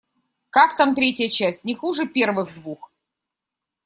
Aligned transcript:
Как 0.49 0.75
там 0.77 0.95
третья 0.95 1.29
часть, 1.29 1.63
не 1.63 1.75
хуже 1.75 2.07
первых 2.07 2.55
двух? 2.55 2.91